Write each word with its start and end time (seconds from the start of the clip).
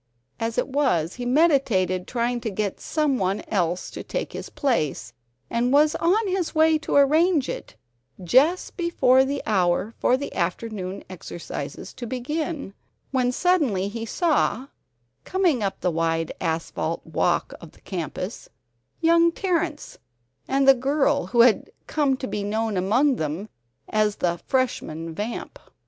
As 0.39 0.57
it 0.57 0.67
was, 0.67 1.13
he 1.13 1.27
meditated 1.27 2.07
trying 2.07 2.41
to 2.41 2.49
get 2.49 2.79
some 2.79 3.19
one 3.19 3.43
else 3.49 3.91
to 3.91 4.01
take 4.01 4.33
his 4.33 4.49
place, 4.49 5.13
and 5.47 5.71
was 5.71 5.93
on 5.97 6.27
his 6.27 6.55
way 6.55 6.79
to 6.79 6.95
arrange 6.95 7.47
it, 7.47 7.75
just 8.23 8.75
before 8.77 9.23
the 9.23 9.43
hour 9.45 9.93
for 9.99 10.17
the 10.17 10.33
afternoon 10.33 11.03
exercises 11.07 11.93
to 11.93 12.07
begin, 12.07 12.73
when 13.11 13.31
suddenly 13.31 13.89
he 13.89 14.03
saw, 14.03 14.69
coming 15.23 15.61
up 15.61 15.79
the 15.81 15.91
wide 15.91 16.31
asphalt 16.41 17.05
walk 17.05 17.53
of 17.61 17.73
the 17.73 17.81
campus, 17.81 18.49
young 19.01 19.31
Terrence, 19.31 19.99
and 20.47 20.67
the 20.67 20.73
girl 20.73 21.27
who 21.27 21.41
had 21.41 21.69
come 21.85 22.17
to 22.17 22.27
be 22.27 22.43
known 22.43 22.75
among 22.75 23.17
them 23.17 23.49
as 23.87 24.15
the 24.15 24.39
"Freshman 24.47 25.13
Vamp." 25.13 25.59